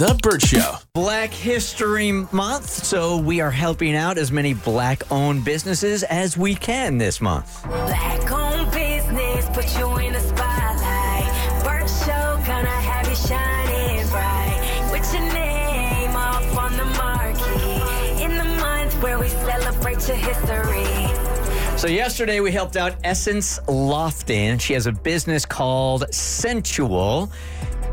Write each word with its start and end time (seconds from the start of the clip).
The 0.00 0.18
Burt 0.22 0.42
Show. 0.42 0.76
Black 0.94 1.30
History 1.30 2.10
Month, 2.10 2.70
so 2.70 3.18
we 3.18 3.40
are 3.40 3.50
helping 3.50 3.94
out 3.94 4.18
as 4.18 4.32
many 4.32 4.54
black 4.54 5.10
owned 5.12 5.44
businesses 5.44 6.02
as 6.04 6.36
we 6.36 6.54
can 6.54 6.98
this 6.98 7.20
month. 7.20 7.62
Black 7.64 8.32
owned 8.32 8.70
business, 8.72 9.46
put 9.50 9.78
you 9.78 9.96
in 9.98 10.12
the 10.12 10.20
spotlight. 10.20 11.64
Burt 11.64 11.88
Show, 11.88 12.42
gonna 12.46 12.68
have 12.68 13.08
you 13.08 13.14
shining 13.14 14.06
bright. 14.08 14.88
With 14.90 15.12
your 15.12 15.32
name 15.34 16.16
up 16.16 16.56
on 16.56 16.76
the 16.76 16.84
marquee. 16.84 18.24
In 18.24 18.36
the 18.38 18.60
month 18.60 18.94
where 19.02 19.18
we 19.18 19.28
celebrate 19.28 20.08
your 20.08 20.16
history. 20.16 21.78
So, 21.78 21.86
yesterday 21.86 22.40
we 22.40 22.52
helped 22.52 22.76
out 22.76 22.94
Essence 23.04 23.58
Lofton. 23.60 24.60
She 24.60 24.74
has 24.74 24.86
a 24.86 24.92
business 24.92 25.46
called 25.46 26.12
Sensual. 26.12 27.30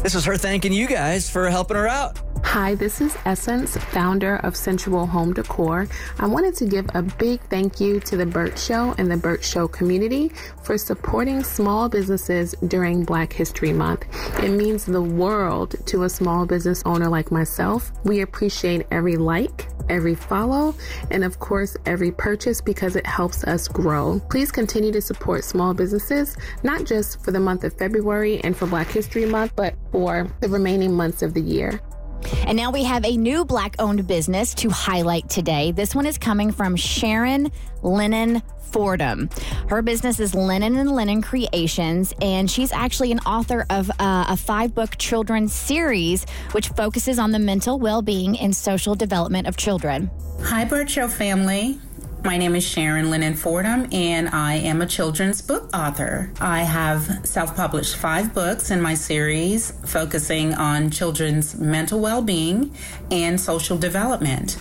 This 0.03 0.16
is 0.16 0.26
her 0.26 0.38
thanking 0.38 0.72
you 0.72 0.88
guys 0.88 1.30
for 1.30 1.50
helping 1.50 1.76
her 1.76 1.88
out. 1.88 2.20
Hi, 2.44 2.76
this 2.76 3.02
is 3.02 3.17
Essence, 3.26 3.76
founder 3.76 4.38
of 4.38 4.56
Sensual 4.56 5.06
Home 5.06 5.34
Decor. 5.34 5.88
I 6.20 6.28
wanted 6.28 6.56
to 6.56 6.66
give 6.66 6.88
a 6.94 7.02
big 7.02 7.42
thank 7.50 7.80
you 7.80 8.00
to 8.02 8.16
the 8.16 8.25
Burt 8.25 8.58
Show 8.58 8.95
and 8.98 9.12
the 9.12 9.18
Burt 9.18 9.44
Show 9.44 9.68
community 9.68 10.31
for 10.64 10.78
supporting 10.78 11.44
small 11.44 11.90
businesses 11.90 12.56
during 12.68 13.03
Black 13.03 13.34
History 13.34 13.73
Month. 13.73 14.06
It 14.42 14.52
means 14.52 14.86
the 14.86 15.02
world 15.02 15.75
to 15.88 16.03
a 16.03 16.09
small 16.09 16.45
business 16.45 16.84
owner 16.86 17.09
like 17.09 17.31
myself. 17.31 17.92
We 18.06 18.22
appreciate 18.22 18.88
every 18.92 19.18
like, 19.18 19.68
every 19.90 20.16
follow, 20.16 20.75
and 21.12 21.23
of 21.23 21.40
course, 21.40 21.75
every 21.86 22.12
purchase 22.12 22.62
because 22.62 22.95
it 22.95 23.06
helps 23.06 23.44
us 23.44 23.68
grow. 23.68 24.22
Please 24.30 24.52
continue 24.52 24.92
to 24.92 25.02
support 25.02 25.44
small 25.44 25.73
businesses, 25.73 26.38
not 26.64 26.86
just 26.86 27.23
for 27.23 27.31
the 27.31 27.40
month 27.40 27.64
of 27.64 27.73
February 27.73 28.40
and 28.44 28.56
for 28.56 28.68
Black 28.68 28.88
History 28.88 29.25
Month, 29.25 29.53
but 29.56 29.75
for 29.98 30.31
the 30.42 30.48
remaining 30.48 30.94
months 30.94 31.23
of 31.23 31.34
the 31.34 31.42
year. 31.42 31.81
And 32.45 32.56
now 32.56 32.70
we 32.70 32.84
have 32.84 33.03
a 33.03 33.17
new 33.17 33.44
black 33.44 33.76
owned 33.80 34.06
business 34.06 34.53
to 34.56 34.70
highlight 34.70 35.28
today. 35.28 35.72
This 35.72 35.95
one 35.95 36.06
is 36.06 36.20
coming 36.20 36.52
from 36.52 36.76
Sharon 36.76 37.52
Linen 37.81 38.44
Fordham. 38.70 39.28
Her 39.70 39.81
business 39.81 40.20
is 40.20 40.36
Linen 40.36 40.75
and 40.75 40.92
Linen 40.92 41.23
Creations, 41.23 42.13
and 42.22 42.50
she's 42.50 42.72
actually 42.72 43.12
an 43.12 43.19
author 43.22 43.66
of 43.72 43.90
uh, 43.90 44.25
a 44.30 44.38
five 44.38 44.75
book 44.75 44.96
children's 45.00 45.52
series 45.52 46.28
which 46.52 46.68
focuses 46.69 47.18
on 47.18 47.31
the 47.31 47.40
mental 47.40 47.79
well 47.79 48.03
being 48.03 48.38
and 48.38 48.56
social 48.56 48.94
development 48.94 49.47
of 49.47 49.58
children. 49.58 50.12
Hi, 50.44 50.64
Burt 50.64 50.91
Show 50.91 51.08
family. 51.08 51.79
My 52.23 52.38
name 52.38 52.55
is 52.55 52.63
Sharon 52.66 53.09
Lennon 53.09 53.35
Fordham, 53.35 53.88
and 53.91 54.28
I 54.29 54.55
am 54.55 54.81
a 54.81 54.85
children's 54.85 55.41
book 55.41 55.69
author. 55.73 56.31
I 56.41 56.63
have 56.63 57.25
self 57.25 57.55
published 57.55 57.95
five 57.95 58.33
books 58.33 58.72
in 58.72 58.81
my 58.81 58.95
series 58.95 59.72
focusing 59.85 60.53
on 60.55 60.89
children's 60.89 61.55
mental 61.55 62.00
well 62.00 62.22
being 62.22 62.75
and 63.11 63.39
social 63.39 63.78
development. 63.78 64.57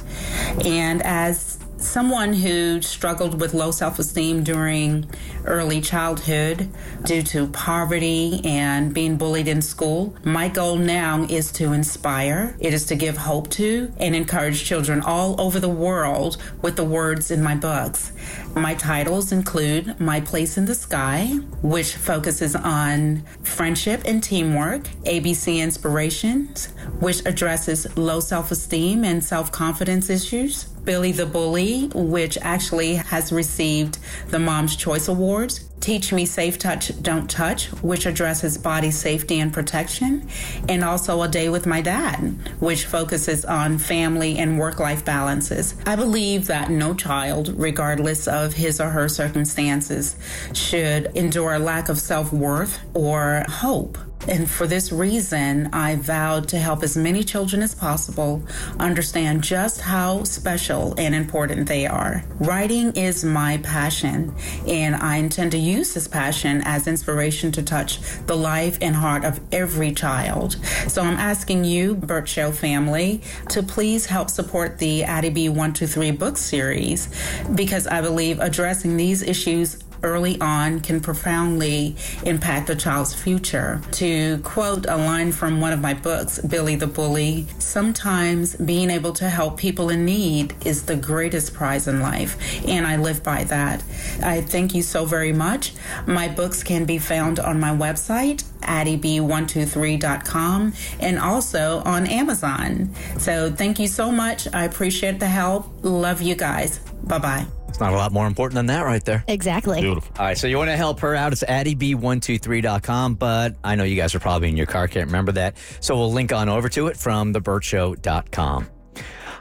And 0.65 1.03
as 1.03 1.59
someone 1.79 2.33
who 2.33 2.81
struggled 2.83 3.41
with 3.41 3.55
low 3.55 3.71
self 3.71 3.99
esteem 3.99 4.43
during 4.43 5.09
early 5.45 5.81
childhood 5.81 6.69
due 7.05 7.23
to 7.23 7.47
poverty 7.49 8.41
and 8.45 8.93
being 8.95 9.17
bullied 9.17 9.49
in 9.49 9.63
school, 9.63 10.15
my 10.25 10.49
goal 10.49 10.77
now 10.77 11.25
is 11.29 11.53
to 11.53 11.73
inspire, 11.73 12.57
it 12.61 12.73
is 12.73 12.87
to 12.87 12.95
give 12.95 13.17
hope 13.17 13.51
to, 13.51 13.93
and 13.99 14.15
encourage 14.15 14.65
children 14.65 15.01
all 15.03 15.41
over 15.41 15.61
the 15.61 15.69
world 15.69 16.37
with 16.63 16.77
the 16.77 16.85
words 16.85 17.31
in 17.31 17.43
my 17.43 17.55
books. 17.55 18.13
My 18.55 18.75
titles 18.75 19.33
include 19.33 20.01
My 20.01 20.21
Place 20.21 20.57
in 20.57 20.65
the 20.65 20.75
Sky, 20.75 21.27
which 21.63 21.95
focuses 21.97 22.57
on 22.57 23.23
friendship 23.43 24.03
and 24.05 24.23
teamwork, 24.23 24.85
ABC 25.05 25.59
Inspirations, 25.59 26.67
which 27.01 27.25
addresses 27.27 27.97
low 27.97 28.21
self 28.21 28.51
esteem 28.51 29.05
and 29.05 29.23
self 29.23 29.53
confidence 29.53 30.11
issues. 30.11 30.69
Billy 30.87 31.11
the 31.11 31.27
Bully, 31.27 31.89
which 31.89 32.39
actually 32.41 32.95
has 32.95 33.33
received 33.33 33.99
the 34.29 34.39
Mom's 34.39 34.77
Choice 34.77 35.09
Awards. 35.09 35.69
Teach 35.81 36.13
Me 36.13 36.27
Safe 36.27 36.59
Touch, 36.59 36.91
Don't 37.03 37.29
Touch, 37.31 37.67
which 37.83 38.07
addresses 38.07 38.59
body 38.59 38.91
safety 38.91 39.41
and 39.41 39.53
protection. 39.53 40.29
And 40.69 40.83
also 40.83 41.23
A 41.23 41.29
Day 41.29 41.49
with 41.49 41.67
My 41.67 41.81
Dad, 41.81 42.37
which 42.61 42.87
focuses 42.87 43.45
on 43.45 43.79
family 43.79 44.39
and 44.39 44.59
work 44.59 44.81
life 44.81 45.05
balances. 45.05 45.75
I 45.87 45.97
believe 45.97 46.47
that 46.47 46.71
no 46.71 46.95
child, 46.95 47.55
regardless 47.57 48.27
of 48.27 48.55
his 48.55 48.81
or 48.81 48.91
her 48.91 49.09
circumstances, 49.09 50.17
should 50.53 51.07
endure 51.15 51.55
a 51.55 51.59
lack 51.59 51.89
of 51.89 51.99
self 51.99 52.33
worth 52.33 52.81
or 52.95 53.45
hope. 53.49 53.99
And 54.29 54.51
for 54.51 54.67
this 54.67 54.91
reason, 54.91 55.69
I 55.73 55.97
vowed 55.97 56.49
to 56.49 56.59
help 56.59 56.83
as 56.83 56.97
many 56.97 57.23
children 57.23 57.63
as 57.63 57.75
possible 57.75 58.43
understand 58.81 59.43
just 59.43 59.81
how 59.81 60.25
special 60.25 60.95
and 60.99 61.15
important 61.15 61.69
they 61.69 61.87
are. 61.87 62.25
Writing 62.41 62.93
is 62.97 63.25
my 63.25 63.59
passion, 63.59 64.35
and 64.67 64.97
I 64.97 65.17
intend 65.17 65.53
to 65.53 65.59
use 65.67 65.95
his 65.95 66.09
passion 66.09 66.63
as 66.65 66.87
inspiration 66.87 67.53
to 67.53 67.63
touch 67.63 68.01
the 68.27 68.37
life 68.37 68.79
and 68.81 68.95
heart 68.95 69.25
of 69.25 69.41
every 69.53 69.93
child. 69.93 70.57
So 70.89 71.03
I'm 71.03 71.17
asking 71.17 71.65
you, 71.65 71.95
Burt 71.95 72.29
Show 72.29 72.53
family, 72.53 73.23
to 73.51 73.63
please 73.63 74.07
help 74.07 74.31
support 74.31 74.79
the 74.79 75.05
Addie 75.05 75.31
B 75.31 75.49
123 75.49 76.13
book 76.13 76.37
series 76.37 77.09
because 77.55 77.87
I 77.87 78.01
believe 78.01 78.41
addressing 78.41 78.97
these 78.97 79.23
issues 79.23 79.83
early 80.07 80.41
on 80.41 80.81
can 80.81 81.01
profoundly 81.01 81.97
impact 82.25 82.71
a 82.71 82.77
child's 82.77 83.13
future. 83.13 83.83
To 83.93 84.39
quote 84.39 84.87
a 84.87 84.97
line 84.97 85.33
from 85.33 85.61
one 85.61 85.73
of 85.73 85.81
my 85.81 85.95
books, 85.95 86.39
Billy 86.39 86.77
the 86.77 86.87
Bully, 86.87 87.47
sometimes 87.59 88.55
being 88.57 88.89
able 88.89 89.13
to 89.15 89.29
help 89.29 89.59
people 89.59 89.91
in 89.91 90.05
need 90.05 90.55
is 90.65 90.85
the 90.85 90.95
greatest 90.97 91.53
prize 91.53 91.89
in 91.89 92.01
life, 92.01 92.37
and 92.67 92.87
I 92.87 92.97
live 92.97 93.25
by 93.25 93.45
that. 93.45 93.83
I 94.23 94.41
thank 94.41 94.75
you 94.75 94.83
so 94.83 95.05
very 95.05 95.33
much. 95.33 95.75
My 96.07 96.29
books 96.29 96.63
can 96.63 96.85
be 96.85 96.99
found 96.99 97.41
on 97.41 97.59
my 97.59 97.71
website, 97.71 98.45
addieb123.com, 98.61 100.73
and 101.01 101.19
also 101.19 101.83
on 101.85 102.07
Amazon. 102.07 102.95
So 103.19 103.51
thank 103.51 103.79
you 103.79 103.89
so 103.89 104.13
much. 104.13 104.47
I 104.55 104.65
appreciate 104.65 105.21
the 105.21 105.29
help. 105.29 105.67
Love 105.83 106.23
you 106.23 106.35
guys. 106.35 106.79
Bye 107.03 107.19
bye. 107.19 107.47
It's 107.77 107.81
not 107.83 107.93
a 107.93 107.97
lot 107.97 108.11
more 108.11 108.27
important 108.27 108.55
than 108.55 108.65
that 108.67 108.87
right 108.87 109.05
there. 109.05 109.23
Exactly. 109.29 109.83
Beautiful. 109.83 110.11
All 110.19 110.25
right, 110.25 110.39
so 110.39 110.47
you 110.47 110.57
want 110.57 110.71
to 110.71 110.77
help 110.79 110.99
her 111.01 111.15
out? 111.15 111.33
It's 111.33 111.45
addieb123.com, 111.45 113.17
but 113.17 113.55
I 113.63 113.75
know 113.75 113.85
you 113.85 113.97
guys 113.97 114.15
are 114.15 114.19
probably 114.19 114.49
in 114.49 114.57
your 114.57 114.65
car, 114.65 114.89
can't 114.89 115.05
remember 115.09 115.33
that. 115.33 115.59
So 115.81 115.95
we'll 115.95 116.11
link 116.11 116.33
on 116.33 116.49
over 116.49 116.71
to 116.71 116.87
it 116.87 116.97
from 116.97 117.35
theburtshow.com. 117.35 118.69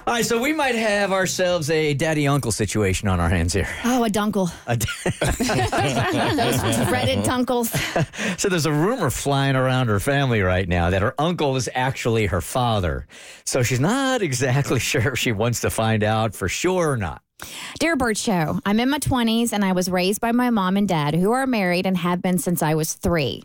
All 0.08 0.14
right, 0.14 0.26
so 0.26 0.42
we 0.42 0.52
might 0.52 0.76
have 0.76 1.14
ourselves 1.14 1.70
a 1.70 1.94
daddy 1.94 2.28
uncle 2.28 2.52
situation 2.52 3.08
on 3.08 3.22
our 3.22 3.30
hands 3.30 3.54
here. 3.54 3.70
Oh, 3.86 4.04
a 4.04 4.10
dunkle. 4.10 4.52
A 4.68 4.76
d- 4.76 4.86
Those 6.36 6.88
dreaded 6.90 7.20
dunkles. 7.20 7.70
so 8.40 8.50
there's 8.50 8.66
a 8.66 8.72
rumor 8.74 9.10
flying 9.12 9.56
around 9.56 9.88
her 9.88 10.02
family 10.02 10.42
right 10.42 10.68
now 10.68 10.90
that 10.90 11.02
her 11.02 11.16
uncle 11.18 11.56
is 11.56 11.70
actually 11.74 12.26
her 12.26 12.42
father. 12.42 13.08
So 13.46 13.64
she's 13.64 13.80
not 13.80 14.22
exactly 14.22 14.82
sure 14.82 15.14
if 15.14 15.20
she 15.20 15.32
wants 15.32 15.62
to 15.62 15.70
find 15.70 16.04
out 16.04 16.36
for 16.36 16.50
sure 16.50 16.92
or 16.92 16.98
not. 16.98 17.22
Dear 17.80 17.96
Burt 17.98 18.18
Show, 18.18 18.60
I'm 18.66 18.80
in 18.80 18.90
my 18.90 19.00
20s 19.00 19.52
and 19.52 19.64
I 19.64 19.74
was 19.74 19.90
raised 19.92 20.22
by 20.22 20.32
my 20.32 20.50
mom 20.50 20.78
and 20.78 20.88
dad 20.88 21.14
who 21.14 21.32
are 21.32 21.46
married 21.46 21.86
and 21.86 21.98
have 21.98 22.22
been 22.22 22.38
since 22.38 22.64
I 22.64 22.74
was 22.74 22.94
three. 22.94 23.44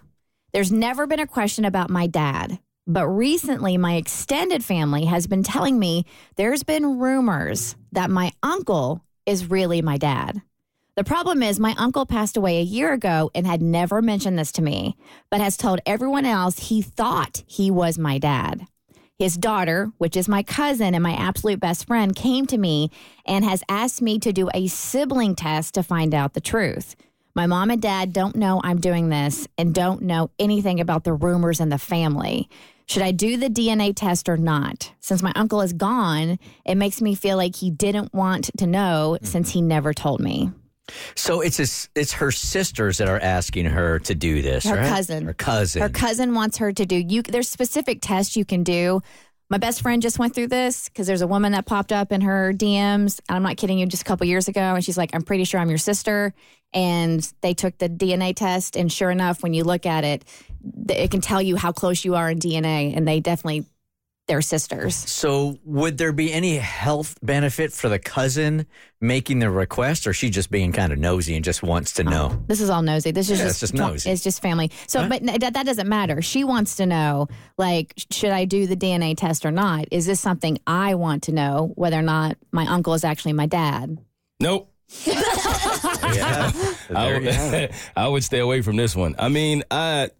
There's 0.52 0.72
never 0.72 1.06
been 1.06 1.20
a 1.20 1.26
question 1.26 1.64
about 1.64 1.90
my 1.90 2.06
dad, 2.06 2.58
But 2.86 3.06
recently, 3.06 3.76
my 3.76 3.94
extended 3.94 4.64
family 4.64 5.04
has 5.04 5.28
been 5.28 5.44
telling 5.44 5.78
me 5.78 6.06
there's 6.34 6.64
been 6.64 6.98
rumors 6.98 7.76
that 7.92 8.10
my 8.10 8.32
uncle 8.42 9.04
is 9.26 9.48
really 9.48 9.80
my 9.80 9.96
dad. 9.96 10.42
The 10.96 11.04
problem 11.04 11.40
is, 11.42 11.60
my 11.60 11.74
uncle 11.78 12.04
passed 12.04 12.36
away 12.36 12.58
a 12.58 12.64
year 12.64 12.92
ago 12.92 13.30
and 13.32 13.46
had 13.46 13.62
never 13.62 14.02
mentioned 14.02 14.38
this 14.38 14.50
to 14.52 14.62
me, 14.62 14.96
but 15.30 15.40
has 15.40 15.56
told 15.56 15.80
everyone 15.86 16.26
else 16.26 16.58
he 16.58 16.82
thought 16.82 17.44
he 17.46 17.70
was 17.70 17.96
my 17.96 18.18
dad. 18.18 18.66
His 19.20 19.36
daughter, 19.36 19.92
which 19.98 20.16
is 20.16 20.30
my 20.30 20.42
cousin 20.42 20.94
and 20.94 21.02
my 21.02 21.12
absolute 21.12 21.60
best 21.60 21.86
friend, 21.86 22.16
came 22.16 22.46
to 22.46 22.56
me 22.56 22.90
and 23.26 23.44
has 23.44 23.62
asked 23.68 24.00
me 24.00 24.18
to 24.18 24.32
do 24.32 24.48
a 24.54 24.66
sibling 24.66 25.36
test 25.36 25.74
to 25.74 25.82
find 25.82 26.14
out 26.14 26.32
the 26.32 26.40
truth. 26.40 26.96
My 27.34 27.46
mom 27.46 27.68
and 27.68 27.82
dad 27.82 28.14
don't 28.14 28.34
know 28.34 28.62
I'm 28.64 28.80
doing 28.80 29.10
this 29.10 29.46
and 29.58 29.74
don't 29.74 30.00
know 30.00 30.30
anything 30.38 30.80
about 30.80 31.04
the 31.04 31.12
rumors 31.12 31.60
in 31.60 31.68
the 31.68 31.76
family. 31.76 32.48
Should 32.86 33.02
I 33.02 33.10
do 33.10 33.36
the 33.36 33.50
DNA 33.50 33.92
test 33.94 34.26
or 34.26 34.38
not? 34.38 34.90
Since 35.00 35.22
my 35.22 35.32
uncle 35.36 35.60
is 35.60 35.74
gone, 35.74 36.38
it 36.64 36.76
makes 36.76 37.02
me 37.02 37.14
feel 37.14 37.36
like 37.36 37.56
he 37.56 37.70
didn't 37.70 38.14
want 38.14 38.48
to 38.56 38.66
know 38.66 39.18
since 39.20 39.50
he 39.50 39.60
never 39.60 39.92
told 39.92 40.20
me. 40.20 40.50
So 41.14 41.40
it's 41.40 41.56
his, 41.56 41.88
it's 41.94 42.12
her 42.14 42.30
sisters 42.30 42.98
that 42.98 43.08
are 43.08 43.20
asking 43.20 43.66
her 43.66 43.98
to 44.00 44.14
do 44.14 44.42
this. 44.42 44.64
Her 44.64 44.76
right? 44.76 44.88
cousin. 44.88 45.24
Her 45.24 45.34
cousin. 45.34 45.82
Her 45.82 45.88
cousin 45.88 46.34
wants 46.34 46.58
her 46.58 46.72
to 46.72 46.86
do 46.86 46.96
you 46.96 47.22
there's 47.22 47.48
specific 47.48 47.98
tests 48.00 48.36
you 48.36 48.44
can 48.44 48.62
do. 48.62 49.00
My 49.48 49.58
best 49.58 49.82
friend 49.82 50.00
just 50.00 50.18
went 50.18 50.32
through 50.32 50.46
this 50.46 50.88
because 50.88 51.08
there's 51.08 51.22
a 51.22 51.26
woman 51.26 51.52
that 51.52 51.66
popped 51.66 51.92
up 51.92 52.12
in 52.12 52.20
her 52.20 52.52
DMs. 52.52 53.20
And 53.28 53.36
I'm 53.36 53.42
not 53.42 53.56
kidding 53.56 53.80
you, 53.80 53.86
just 53.86 54.02
a 54.02 54.04
couple 54.04 54.24
years 54.26 54.46
ago. 54.46 54.60
And 54.60 54.84
she's 54.84 54.96
like, 54.96 55.10
I'm 55.12 55.22
pretty 55.22 55.42
sure 55.42 55.58
I'm 55.58 55.68
your 55.68 55.78
sister. 55.78 56.32
And 56.72 57.20
they 57.40 57.52
took 57.52 57.76
the 57.78 57.88
DNA 57.88 58.34
test. 58.36 58.76
And 58.76 58.92
sure 58.92 59.10
enough, 59.10 59.42
when 59.42 59.52
you 59.52 59.64
look 59.64 59.86
at 59.86 60.04
it, 60.04 60.24
it 60.88 61.10
can 61.10 61.20
tell 61.20 61.42
you 61.42 61.56
how 61.56 61.72
close 61.72 62.04
you 62.04 62.14
are 62.14 62.30
in 62.30 62.38
DNA. 62.38 62.96
And 62.96 63.08
they 63.08 63.18
definitely, 63.18 63.66
they're 64.30 64.40
sisters. 64.40 64.94
So 64.94 65.58
would 65.64 65.98
there 65.98 66.12
be 66.12 66.32
any 66.32 66.56
health 66.56 67.18
benefit 67.20 67.72
for 67.72 67.88
the 67.88 67.98
cousin 67.98 68.66
making 69.00 69.40
the 69.40 69.50
request, 69.50 70.06
or 70.06 70.12
she 70.12 70.30
just 70.30 70.52
being 70.52 70.70
kind 70.70 70.92
of 70.92 71.00
nosy 71.00 71.34
and 71.34 71.44
just 71.44 71.64
wants 71.64 71.94
to 71.94 72.04
know? 72.04 72.40
This 72.46 72.60
is 72.60 72.70
all 72.70 72.80
nosy. 72.80 73.10
This 73.10 73.28
is 73.28 73.40
Yeah, 73.40 73.46
just, 73.46 73.54
it's 73.54 73.60
just 73.60 73.74
nosy. 73.74 74.08
It's 74.08 74.22
just 74.22 74.40
family. 74.40 74.70
So, 74.86 75.08
but 75.08 75.24
that, 75.24 75.54
that 75.54 75.66
doesn't 75.66 75.88
matter. 75.88 76.22
She 76.22 76.44
wants 76.44 76.76
to 76.76 76.86
know, 76.86 77.26
like, 77.58 77.92
should 78.12 78.30
I 78.30 78.44
do 78.44 78.68
the 78.68 78.76
DNA 78.76 79.16
test 79.16 79.44
or 79.44 79.50
not? 79.50 79.86
Is 79.90 80.06
this 80.06 80.20
something 80.20 80.58
I 80.64 80.94
want 80.94 81.24
to 81.24 81.32
know 81.32 81.72
whether 81.74 81.98
or 81.98 82.02
not 82.02 82.36
my 82.52 82.66
uncle 82.66 82.94
is 82.94 83.02
actually 83.02 83.32
my 83.32 83.46
dad? 83.46 83.98
Nope. 84.38 84.72
Yeah. 86.12 86.50
I 86.94 87.12
would, 87.12 87.70
I 87.96 88.08
would 88.08 88.24
stay 88.24 88.40
away 88.40 88.62
from 88.62 88.76
this 88.76 88.96
one. 88.96 89.14
I 89.18 89.28
mean, 89.28 89.62
I 89.70 90.10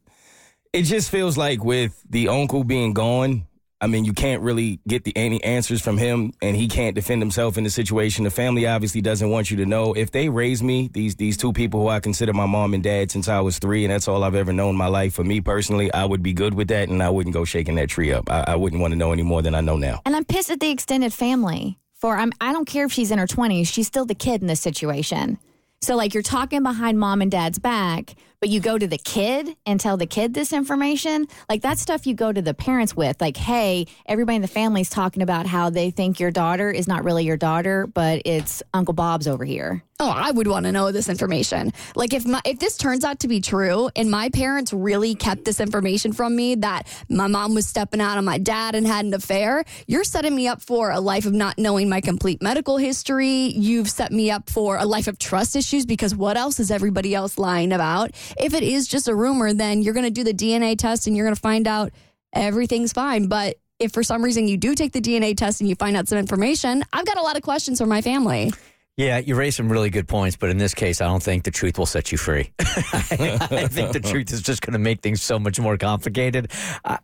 it 0.73 0.83
just 0.83 1.11
feels 1.11 1.37
like 1.37 1.65
with 1.65 2.01
the 2.09 2.29
uncle 2.29 2.65
being 2.65 2.93
gone, 2.93 3.47
I 3.81 3.87
mean, 3.87 4.05
you 4.05 4.13
can't 4.13 4.43
really 4.43 4.79
get 4.87 5.05
the 5.05 5.17
any 5.17 5.43
answers 5.43 5.81
from 5.81 5.97
him, 5.97 6.33
and 6.43 6.55
he 6.55 6.69
can't 6.69 6.95
defend 6.95 7.23
himself 7.23 7.57
in 7.57 7.65
the 7.65 7.71
situation. 7.71 8.25
The 8.25 8.31
family 8.31 8.67
obviously 8.67 9.01
doesn't 9.01 9.31
want 9.31 9.51
you 9.51 9.57
to 9.59 9.67
know. 9.67 9.95
If 9.95 10.11
they 10.11 10.29
raised 10.29 10.63
me, 10.63 10.91
these 10.93 11.17
these 11.17 11.37
two 11.37 11.53
people 11.53 11.81
who 11.81 11.89
I 11.89 12.01
consider 12.01 12.33
my 12.33 12.47
mom 12.47 12.75
and 12.75 12.83
dad 12.83 13.11
since 13.11 13.29
I 13.29 13.41
was 13.41 13.59
three, 13.59 13.85
and 13.85 13.93
that's 13.93 14.07
all 14.07 14.23
I've 14.23 14.35
ever 14.35 14.53
known 14.53 14.71
in 14.71 14.77
my 14.77 14.89
life. 14.89 15.15
For 15.15 15.25
me 15.25 15.41
personally, 15.41 15.93
I 15.93 16.05
would 16.05 16.23
be 16.23 16.33
good 16.35 16.55
with 16.55 16.69
that, 16.69 16.89
and 16.89 17.03
I 17.03 17.09
wouldn't 17.09 17.33
go 17.33 17.45
shaking 17.45 17.77
that 17.77 17.89
tree 17.89 18.13
up. 18.13 18.31
I, 18.31 18.45
I 18.49 18.57
wouldn't 18.57 18.83
want 18.83 18.93
to 18.93 18.99
know 18.99 19.13
any 19.13 19.23
more 19.23 19.41
than 19.41 19.55
I 19.55 19.63
know 19.63 19.77
now. 19.77 20.03
And 20.05 20.15
I'm 20.15 20.25
pissed 20.25 20.51
at 20.51 20.61
the 20.61 20.71
extended 20.71 21.15
family 21.15 21.79
for 21.95 22.17
I'm 22.17 22.33
I 22.41 22.53
don't 22.53 22.67
care 22.67 22.87
if 22.87 22.93
she's 22.93 23.11
in 23.11 23.19
her 23.19 23.27
20s, 23.27 23.67
she's 23.73 23.87
still 23.87 24.05
the 24.05 24.15
kid 24.15 24.41
in 24.41 24.47
this 24.47 24.61
situation. 24.61 25.39
So 25.83 25.97
like 25.97 26.13
you're 26.13 26.23
talking 26.23 26.63
behind 26.63 26.99
mom 26.99 27.23
and 27.23 27.31
dad's 27.31 27.59
back, 27.59 28.15
but 28.41 28.49
you 28.49 28.61
go 28.61 28.79
to 28.79 28.87
the 28.87 28.99
kid 28.99 29.55
and 29.67 29.79
tell 29.79 29.97
the 29.97 30.07
kid 30.07 30.35
this 30.35 30.53
information. 30.53 31.27
Like 31.49 31.63
that 31.63 31.79
stuff 31.79 32.07
you 32.07 32.15
go 32.15 32.33
to 32.33 32.43
the 32.43 32.55
parents 32.55 32.97
with. 32.97 33.21
Like, 33.21 33.37
hey, 33.37 33.87
everybody 34.07 34.37
in 34.37 34.43
the 34.43 34.49
family's 34.49 34.91
talking 34.91 35.23
about 35.23 35.47
how 35.47 35.71
they 35.71 35.91
think 35.91 36.19
your 36.19 36.31
daughter 36.31 36.71
is 36.71 36.89
not 36.89 37.05
really 37.05 37.25
your 37.25 37.37
daughter, 37.37 37.87
but 37.87 38.23
it's 38.25 38.63
Uncle 38.73 38.95
Bob's 38.95 39.29
over 39.29 39.45
here. 39.45 39.85
Oh, 40.03 40.09
I 40.09 40.31
would 40.31 40.47
want 40.47 40.65
to 40.65 40.73
know 40.73 40.93
this 40.93 41.11
information. 41.11 41.75
Like 41.95 42.15
if 42.15 42.25
my 42.25 42.41
if 42.47 42.59
this 42.59 42.79
turns 42.79 43.05
out 43.05 43.21
to 43.21 43.29
be 43.29 43.43
true 43.43 43.91
and 43.95 44.11
my 44.11 44.31
parents 44.31 44.73
really 44.73 45.15
kept 45.15 45.45
this 45.45 45.61
information 45.61 46.15
from 46.15 46.35
me 46.35 46.55
that 46.55 46.85
my 47.11 47.27
mom 47.27 47.55
was 47.55 47.67
stepping 47.67 48.01
out 48.01 48.17
on 48.17 48.25
my 48.25 48.39
dad 48.39 48.75
and 48.75 48.87
had 48.87 49.05
an 49.05 49.13
affair, 49.13 49.63
you're 49.87 50.05
setting 50.05 50.35
me 50.35 50.49
up 50.49 50.63
for 50.63 50.91
a 50.91 51.01
life 51.01 51.27
of 51.27 51.35
not 51.35 51.59
knowing 51.59 51.91
my 51.91 52.01
complete 52.01 52.41
medical 52.41 52.79
history. 52.79 53.49
You've 53.49 53.91
set 53.91 54.11
me 54.11 54.31
up 54.31 54.49
for 54.49 54.79
a 54.79 54.87
life 54.87 55.07
of 55.07 55.19
trust 55.19 55.55
issues 55.55 55.85
because 55.85 56.15
what 56.15 56.39
else 56.39 56.59
is 56.59 56.71
everybody 56.71 57.15
else 57.15 57.37
lying 57.37 57.71
about? 57.71 58.13
If 58.39 58.55
it 58.55 58.63
is 58.63 58.87
just 58.87 59.09
a 59.09 59.15
rumor, 59.15 59.53
then 59.53 59.83
you're 59.83 59.95
going 59.95 60.07
to 60.07 60.11
do 60.11 60.25
the 60.25 60.35
DNA 60.35 60.77
test 60.77 61.07
and 61.07 61.17
you're 61.17 61.27
going 61.27 61.35
to 61.35 61.41
find 61.41 61.67
out 61.67 61.93
everything's 62.33 62.93
fine, 62.93 63.27
but 63.27 63.57
if 63.79 63.93
for 63.93 64.03
some 64.03 64.23
reason 64.23 64.47
you 64.47 64.57
do 64.57 64.75
take 64.75 64.93
the 64.93 65.01
DNA 65.01 65.37
test 65.37 65.61
and 65.61 65.69
you 65.69 65.75
find 65.75 65.97
out 65.97 66.07
some 66.07 66.19
information, 66.19 66.85
I've 66.93 67.07
got 67.07 67.17
a 67.17 67.23
lot 67.23 67.37
of 67.37 67.43
questions 67.43 67.79
for 67.81 67.87
my 67.87 68.03
family. 68.03 68.53
Yeah, 68.97 69.19
you 69.19 69.35
raise 69.35 69.57
some 69.57 69.73
really 69.73 69.89
good 69.89 70.07
points, 70.07 70.37
but 70.37 70.51
in 70.51 70.59
this 70.59 70.75
case, 70.75 71.01
I 71.01 71.07
don't 71.07 71.23
think 71.23 71.45
the 71.45 71.51
truth 71.51 71.79
will 71.79 71.87
set 71.87 72.13
you 72.13 72.19
free. 72.19 72.53
I 72.59 73.67
think 73.71 73.93
the 73.93 74.01
truth 74.01 74.31
is 74.33 74.43
just 74.43 74.61
going 74.61 74.75
to 74.75 74.79
make 74.79 75.01
things 75.01 75.23
so 75.23 75.39
much 75.39 75.59
more 75.59 75.79
complicated. 75.79 76.53
Uh, 76.85 76.99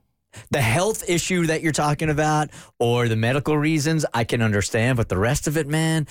the 0.50 0.60
health 0.60 1.08
issue 1.08 1.46
that 1.46 1.62
you're 1.62 1.72
talking 1.72 2.10
about 2.10 2.50
or 2.78 3.08
the 3.08 3.16
medical 3.16 3.56
reasons, 3.56 4.04
I 4.14 4.24
can 4.24 4.42
understand, 4.42 4.96
but 4.96 5.08
the 5.08 5.18
rest 5.18 5.46
of 5.46 5.56
it, 5.56 5.66
man, 5.66 6.06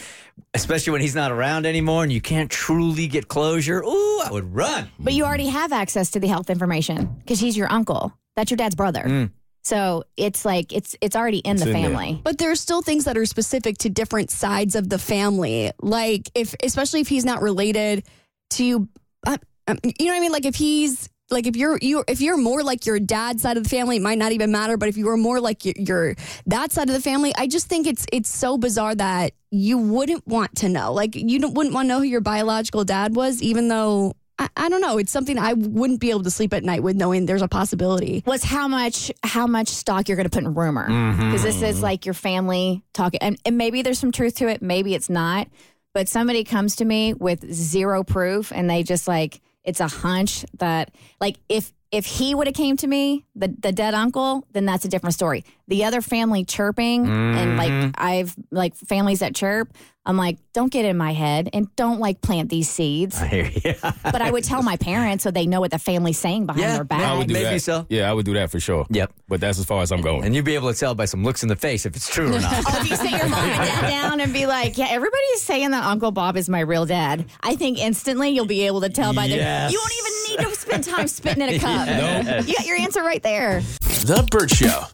especially 0.54 0.92
when 0.92 1.01
he's 1.01 1.16
not 1.16 1.31
around 1.31 1.66
anymore 1.66 2.04
and 2.04 2.12
you 2.12 2.22
can't 2.22 2.50
truly 2.50 3.07
get 3.07 3.27
closure, 3.27 3.83
ooh, 3.83 4.22
I 4.22 4.30
would 4.31 4.54
run. 4.56 4.89
But 5.00 5.13
you 5.13 5.25
already 5.25 5.48
have 5.48 5.72
access 5.72 6.12
to 6.12 6.19
the 6.19 6.27
health 6.27 6.50
information 6.50 7.16
because 7.19 7.39
he's 7.39 7.56
your 7.56 7.72
uncle. 7.72 8.13
That's 8.36 8.51
your 8.51 8.57
dad's 8.57 8.75
brother. 8.75 9.30
So 9.66 10.04
it's 10.16 10.45
like 10.45 10.72
it's 10.72 10.95
it's 11.01 11.16
already 11.16 11.39
in 11.39 11.57
the 11.57 11.66
in 11.66 11.74
there. 11.74 11.81
family. 11.81 12.22
But 12.24 12.38
there's 12.38 12.62
still 12.62 12.83
things 12.83 13.06
that 13.06 13.18
are 13.18 13.25
specific 13.25 13.80
to 13.80 13.89
different 13.89 14.30
sides 14.30 14.75
of 14.75 14.89
the 14.89 15.00
family. 15.00 15.72
Like 15.81 16.30
if, 16.36 16.54
especially 16.62 17.01
if 17.01 17.07
he's 17.07 17.25
not 17.25 17.42
related 17.42 18.04
to, 18.51 18.88
uh, 19.25 19.38
um, 19.68 19.80
you 19.83 20.06
know 20.06 20.12
what 20.12 20.18
I 20.18 20.19
mean? 20.19 20.31
Like 20.31 20.45
if 20.45 20.56
he's 20.56 21.10
like 21.31 21.48
if 21.48 21.56
you're 21.56 21.77
you 21.81 22.04
if 22.07 22.22
you're 22.22 22.38
more 22.38 22.63
like 22.63 22.86
your 22.86 23.00
dad's 23.00 23.42
side 23.42 23.57
of 23.57 23.63
the 23.63 23.69
family, 23.69 23.98
it 23.98 24.01
might 24.01 24.18
not 24.18 24.31
even 24.31 24.51
matter. 24.51 24.77
But 24.77 24.89
if 24.89 24.98
you 24.98 25.06
were 25.06 25.18
more 25.18 25.39
like 25.39 25.66
your, 25.66 25.74
your 25.77 26.16
that 26.45 26.72
side 26.72 26.88
of 26.88 26.94
the 26.94 27.01
family, 27.01 27.33
I 27.36 27.48
just 27.48 27.68
think 27.68 27.88
it's 27.88 28.06
it's 28.12 28.30
so 28.30 28.57
bizarre 28.57 28.95
that 28.95 29.33
you 29.51 29.77
wouldn't 29.77 30.27
want 30.27 30.56
to 30.57 30.69
know. 30.69 30.94
Like 30.94 31.16
you 31.16 31.39
don't, 31.39 31.54
wouldn't 31.54 31.74
want 31.74 31.86
to 31.86 31.88
know 31.88 32.00
who 32.00 32.06
your 32.06 32.22
biological 32.22 32.83
dad 32.83 33.16
was, 33.16 33.42
even 33.42 33.68
though. 33.68 34.13
I, 34.38 34.50
I 34.57 34.68
don't 34.68 34.81
know. 34.81 34.98
It's 34.98 35.13
something 35.13 35.39
I 35.39 35.54
wouldn't 35.54 36.01
be 36.01 36.10
able 36.10 36.24
to 36.24 36.30
sleep 36.30 36.54
at 36.54 36.62
night 36.62 36.83
with 36.83 36.98
knowing 36.98 37.25
there's 37.25 37.42
a 37.42 37.48
possibility. 37.48 38.22
was 38.25 38.44
how 38.44 38.68
much 38.68 39.10
how 39.24 39.48
much 39.48 39.69
stock 39.69 40.10
you're 40.10 40.18
going 40.18 40.25
to 40.25 40.30
put 40.30 40.44
in 40.44 40.54
rumor 40.54 40.89
mm-hmm. 40.89 41.31
because 41.31 41.42
this 41.42 41.62
is 41.62 41.81
like 41.81 42.06
your 42.06 42.13
family 42.13 42.83
talking 42.92 43.22
and, 43.22 43.39
and 43.45 43.57
maybe 43.57 43.81
there's 43.81 43.98
some 43.98 44.12
truth 44.12 44.36
to 44.36 44.50
it 44.50 44.62
maybe 44.62 44.94
it's 44.94 45.10
not 45.10 45.48
but 45.94 46.10
somebody 46.10 46.44
comes 46.44 46.75
to 46.75 46.84
me 46.84 47.13
with 47.13 47.50
zero 47.53 48.03
proof 48.03 48.51
and 48.51 48.70
they 48.70 48.84
just 48.84 49.08
like 49.08 49.39
it's 49.65 49.79
a 49.79 49.88
hunch 49.88 50.45
that 50.60 50.91
like 51.19 51.38
if 51.50 51.74
if 51.95 52.05
he 52.05 52.35
would 52.35 52.47
have 52.47 52.53
came 52.55 52.75
to 52.75 52.87
me 52.87 53.25
the 53.35 53.47
the 53.59 53.71
dead 53.71 53.93
uncle 53.93 54.45
then 54.51 54.65
that's 54.65 54.83
a 54.85 54.89
different 54.89 55.13
story 55.13 55.43
the 55.67 55.83
other 55.85 56.01
family 56.01 56.43
chirping 56.43 57.07
and 57.07 57.57
like 57.57 57.71
mm-hmm. 57.71 57.91
i've 57.97 58.35
like 58.51 58.75
families 58.75 59.19
that 59.19 59.33
chirp 59.33 59.73
i'm 60.05 60.17
like 60.17 60.37
don't 60.53 60.71
get 60.71 60.83
in 60.85 60.97
my 60.97 61.13
head 61.13 61.49
and 61.53 61.73
don't 61.75 61.99
like 61.99 62.21
plant 62.21 62.49
these 62.49 62.69
seeds 62.69 63.19
I 63.21 63.27
hear 63.27 63.45
you. 63.63 63.73
but 64.03 64.21
i 64.21 64.29
would 64.29 64.43
tell 64.43 64.61
my 64.61 64.77
parents 64.77 65.23
so 65.23 65.31
they 65.31 65.47
know 65.47 65.61
what 65.61 65.71
the 65.71 65.79
family's 65.79 66.19
saying 66.19 66.45
behind 66.47 66.63
Yeah, 66.63 66.75
their 66.75 66.83
back 66.83 67.01
I 67.01 67.17
would 67.17 67.27
do 67.27 67.33
Maybe 67.33 67.45
that. 67.45 67.59
so. 67.61 67.85
Yeah, 67.89 68.09
I 68.09 68.13
would 68.13 68.25
do 68.25 68.33
that 68.33 68.49
for 68.51 68.59
sure. 68.59 68.85
Yep. 68.89 69.11
But 69.27 69.39
that's 69.41 69.59
as 69.59 69.65
far 69.65 69.81
as 69.81 69.91
I'm 69.91 70.01
going. 70.01 70.23
And 70.25 70.35
you'd 70.35 70.45
be 70.45 70.55
able 70.55 70.71
to 70.73 70.77
tell 70.79 70.95
by 70.95 71.05
some 71.05 71.23
looks 71.23 71.43
in 71.43 71.49
the 71.49 71.55
face 71.55 71.85
if 71.85 71.95
it's 71.95 72.09
true 72.09 72.27
or 72.33 72.39
not. 72.39 72.53
Oh, 72.67 72.79
if 72.81 72.89
you 72.89 72.95
sit 72.95 73.11
your 73.11 73.27
mom 73.29 73.39
and 73.39 73.69
dad 73.69 73.89
down 73.95 74.19
and 74.21 74.31
be 74.33 74.45
like, 74.45 74.77
"Yeah, 74.77 74.87
everybody's 74.89 75.41
saying 75.41 75.71
that 75.71 75.83
Uncle 75.83 76.11
Bob 76.11 76.35
is 76.37 76.47
my 76.49 76.61
real 76.61 76.85
dad," 76.85 77.25
I 77.41 77.55
think 77.55 77.77
instantly 77.79 78.29
you'll 78.29 78.45
be 78.45 78.65
able 78.67 78.81
to 78.81 78.89
tell 78.89 79.13
by 79.13 79.25
Yes. 79.25 79.37
their. 79.37 79.71
You 79.71 79.79
won't 79.79 79.93
even 79.99 80.13
need 80.38 80.50
to 80.50 80.56
spend 80.60 80.84
time 80.84 81.08
spitting 81.08 81.44
in 81.44 81.50
a 81.50 81.60
cup. 81.60 82.48
You 82.48 82.56
got 82.56 82.65
your 82.65 82.77
answer 82.77 83.01
right 83.04 83.22
there. 83.24 83.62
The 83.82 84.27
Burt 84.32 84.51
Show. 84.51 84.86